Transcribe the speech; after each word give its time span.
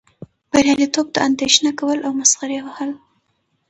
بریالیتوب 0.51 1.07
ته 1.13 1.19
اندیښنه 1.27 1.71
کول 1.79 1.97
او 2.07 2.11
مسخرې 2.21 2.59
وهل. 2.65 2.91